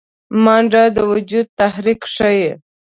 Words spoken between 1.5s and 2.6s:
تحرک ښيي